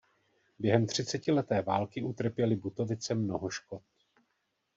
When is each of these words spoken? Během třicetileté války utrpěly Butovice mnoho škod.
Během 0.59 0.85
třicetileté 0.87 1.61
války 1.61 2.03
utrpěly 2.03 2.55
Butovice 2.55 3.15
mnoho 3.15 3.49
škod. 3.49 3.81